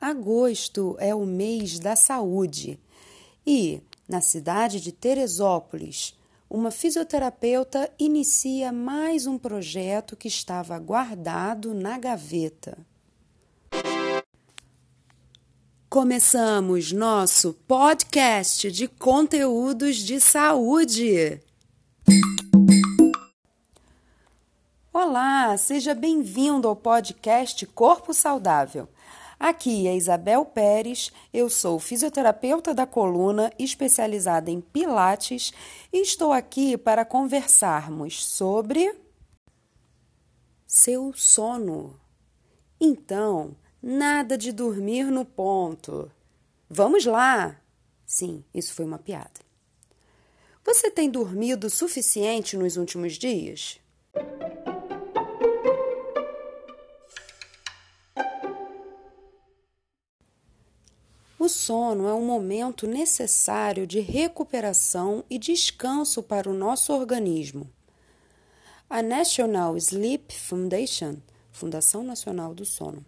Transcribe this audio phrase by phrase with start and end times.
[0.00, 2.80] Agosto é o mês da saúde
[3.46, 11.98] e, na cidade de Teresópolis, uma fisioterapeuta inicia mais um projeto que estava guardado na
[11.98, 12.78] gaveta.
[15.90, 21.42] Começamos nosso podcast de conteúdos de saúde.
[24.94, 28.88] Olá, seja bem-vindo ao podcast Corpo Saudável.
[29.40, 35.50] Aqui é Isabel Pérez, eu sou fisioterapeuta da coluna especializada em Pilates
[35.90, 38.94] e estou aqui para conversarmos sobre
[40.66, 41.98] seu sono.
[42.78, 46.12] Então, nada de dormir no ponto.
[46.68, 47.58] Vamos lá!
[48.04, 49.40] Sim, isso foi uma piada.
[50.62, 53.80] Você tem dormido o suficiente nos últimos dias?
[61.40, 67.66] O sono é um momento necessário de recuperação e descanso para o nosso organismo.
[68.90, 71.16] A National Sleep Foundation,
[71.50, 73.02] Fundação Nacional do Sono,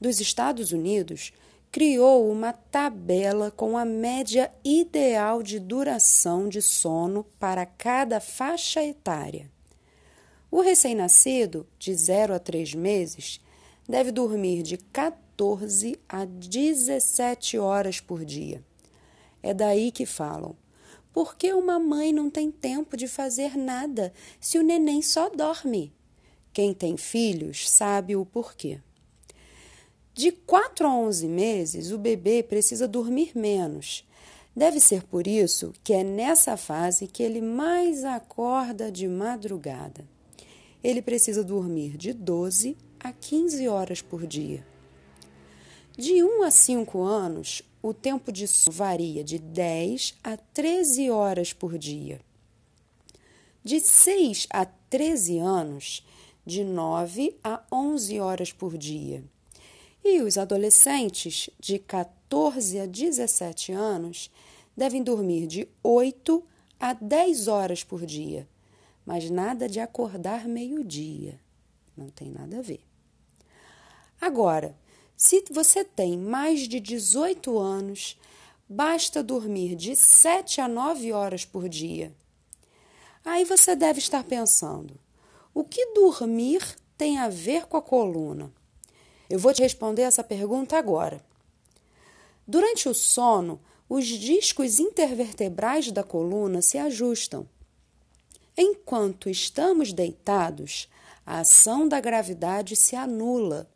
[0.00, 1.32] dos Estados Unidos,
[1.72, 9.50] criou uma tabela com a média ideal de duração de sono para cada faixa etária.
[10.52, 13.40] O recém-nascido, de 0 a 3 meses,
[13.88, 18.64] deve dormir de 14 14 a 17 horas por dia.
[19.42, 20.56] É daí que falam.
[21.12, 25.92] Por que uma mãe não tem tempo de fazer nada se o neném só dorme?
[26.54, 28.80] Quem tem filhos sabe o porquê.
[30.14, 34.08] De 4 a 11 meses, o bebê precisa dormir menos.
[34.56, 40.02] Deve ser por isso que é nessa fase que ele mais acorda de madrugada.
[40.82, 44.64] Ele precisa dormir de 12 a 15 horas por dia.
[45.98, 51.54] De 1 a 5 anos, o tempo de sono varia de 10 a 13 horas
[51.54, 52.20] por dia.
[53.64, 56.06] De 6 a 13 anos,
[56.44, 59.24] de 9 a 11 horas por dia.
[60.04, 64.30] E os adolescentes, de 14 a 17 anos,
[64.76, 66.44] devem dormir de 8
[66.78, 68.46] a 10 horas por dia,
[69.06, 71.40] mas nada de acordar meio-dia.
[71.96, 72.84] Não tem nada a ver.
[74.20, 74.76] Agora,
[75.16, 78.18] se você tem mais de 18 anos,
[78.68, 82.14] basta dormir de 7 a 9 horas por dia.
[83.24, 85.00] Aí você deve estar pensando:
[85.54, 86.62] o que dormir
[86.98, 88.52] tem a ver com a coluna?
[89.28, 91.24] Eu vou te responder essa pergunta agora.
[92.46, 97.48] Durante o sono, os discos intervertebrais da coluna se ajustam.
[98.56, 100.88] Enquanto estamos deitados,
[101.24, 103.68] a ação da gravidade se anula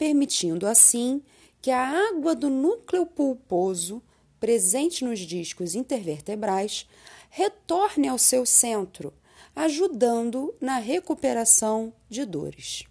[0.00, 1.22] permitindo assim
[1.60, 4.02] que a água do núcleo pulposo,
[4.40, 6.88] presente nos discos intervertebrais,
[7.28, 9.12] retorne ao seu centro,
[9.54, 12.84] ajudando na recuperação de dores.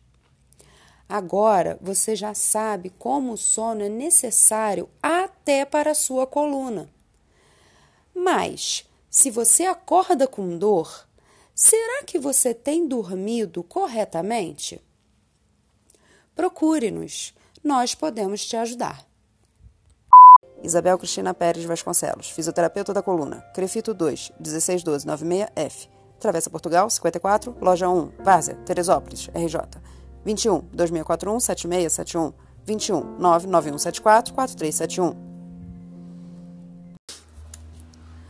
[1.10, 6.88] Agora você já sabe como o sono é necessário até para a sua coluna.
[8.14, 11.10] Mas, se você acorda com dor,
[11.56, 14.80] será que você tem dormido corretamente?
[16.40, 19.06] Procure-nos, nós podemos te ajudar.
[20.64, 28.12] Isabel Cristina Pérez Vasconcelos, fisioterapeuta da coluna, Crefito 2, 161296F, Travessa Portugal, 54, Loja 1,
[28.24, 29.82] Várzea, Teresópolis, RJ,
[30.24, 32.34] 21 2641 7671,
[32.66, 35.18] 21 99174 4371.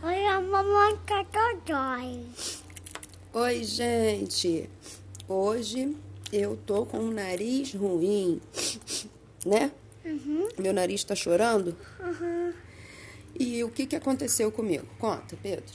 [0.02, 2.26] Oi, a mamãe Cacodói.
[3.34, 4.68] Oi, gente!
[5.28, 5.96] Hoje
[6.32, 8.40] eu tô com um nariz ruim,
[9.44, 9.72] né?
[10.04, 10.48] Uhum.
[10.58, 11.76] Meu nariz tá chorando.
[11.98, 12.52] Uhum.
[13.38, 14.86] E o que que aconteceu comigo?
[14.98, 15.72] Conta, Pedro.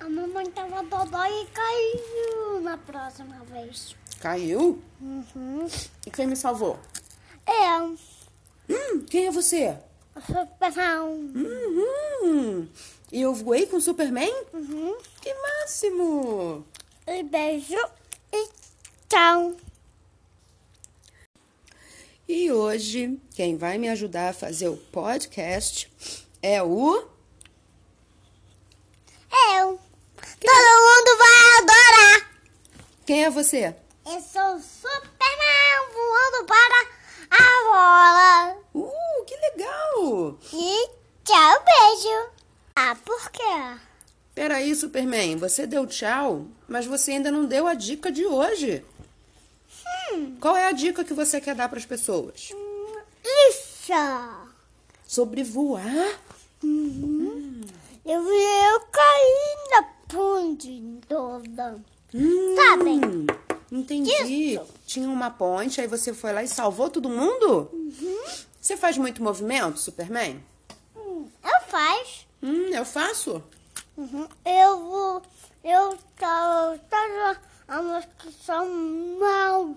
[0.00, 3.94] A mamãe tava dodói e caiu na próxima vez.
[4.20, 4.82] Caiu?
[5.00, 5.66] Uhum.
[6.06, 6.78] E quem me salvou?
[7.46, 7.96] Eu.
[8.68, 9.76] Hum, quem é você?
[10.26, 11.32] Superman.
[11.34, 12.68] Uhum.
[13.10, 14.32] E eu voei com o Superman?
[14.52, 14.96] Uhum.
[15.20, 16.66] Que máximo!
[17.06, 17.76] E beijo
[18.32, 18.48] e
[19.08, 19.56] tchau.
[22.28, 25.90] E hoje, quem vai me ajudar a fazer o podcast
[26.42, 27.08] é o.
[29.54, 29.80] Eu.
[30.40, 32.30] Todo mundo vai adorar.
[33.06, 33.74] Quem é você?
[34.04, 36.88] Eu sou o Superman voando para
[37.30, 38.62] a bola.
[38.74, 40.38] Uh, que legal!
[40.52, 40.88] E
[41.24, 42.30] tchau, beijo.
[42.76, 43.87] Ah, por quê?
[44.38, 48.84] Peraí, Superman, você deu tchau, mas você ainda não deu a dica de hoje.
[50.12, 52.52] Hum, Qual é a dica que você quer dar para as pessoas?
[52.54, 53.02] hum,
[55.08, 56.20] Sobre voar?
[56.62, 61.80] Eu, eu caí na ponte toda.
[62.14, 63.00] Hum, Sabem?
[63.72, 64.12] Entendi.
[64.54, 64.66] Isso.
[64.86, 67.68] Tinha uma ponte, aí você foi lá e salvou todo mundo?
[68.60, 70.40] Você faz muito movimento, Superman?
[70.96, 72.24] Hum, Eu faz.
[72.40, 73.42] Hum, eu faço.
[73.98, 74.28] Uhum.
[74.46, 75.22] Eu vou.
[75.64, 76.78] Eu tava.
[76.88, 78.66] Tava a marcação
[79.18, 79.76] mãos.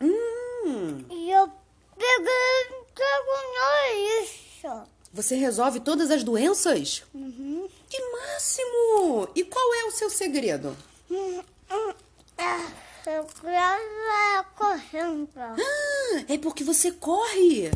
[0.00, 1.50] Hum, E eu
[1.96, 2.78] peguei.
[2.94, 4.82] Pego isso.
[5.12, 7.04] você resolve todas as doenças?
[7.14, 7.68] Uhum.
[7.88, 9.28] Que máximo!
[9.36, 10.76] E qual é o seu segredo?
[11.08, 11.40] Hum,
[11.70, 11.94] hum.
[12.36, 12.66] Ah,
[13.06, 15.28] Eu quero correndo.
[15.38, 17.70] Ah, é porque você corre.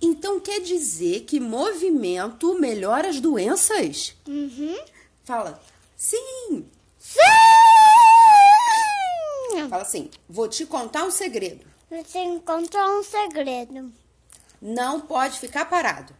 [0.00, 4.14] Então quer dizer que movimento melhora as doenças?
[4.26, 4.78] Uhum.
[5.28, 5.60] Fala,
[5.94, 6.66] sim.
[6.98, 7.20] Sim!
[9.68, 11.66] Fala assim, vou te contar um segredo.
[11.90, 13.92] Você encontrou um segredo.
[14.58, 16.14] Não pode ficar parado.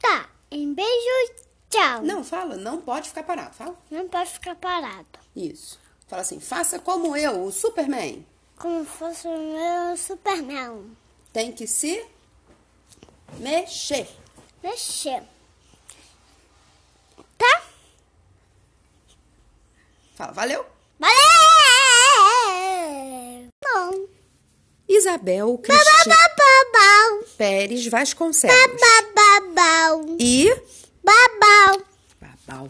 [0.00, 1.34] Tá, em beijo,
[1.70, 2.02] tchau.
[2.02, 3.54] Não, fala, não pode ficar parado.
[3.54, 3.78] Fala.
[3.88, 5.06] Não pode ficar parado.
[5.36, 5.78] Isso.
[6.08, 8.26] Fala assim, faça como eu, o Superman.
[8.56, 10.96] Como fosse o meu Superman.
[11.32, 12.04] Tem que se
[13.38, 14.08] mexer.
[14.60, 15.22] Mexer.
[17.36, 17.62] Tá?
[20.18, 20.66] Fala, valeu.
[20.98, 21.14] Valeu!
[23.62, 24.08] Bom.
[24.88, 26.16] Isabel Cristina.
[27.36, 28.56] Pérez Vasconcelos.
[29.14, 30.16] Bababau.
[30.18, 30.52] E
[31.04, 31.84] Babau.
[32.20, 32.68] Babau.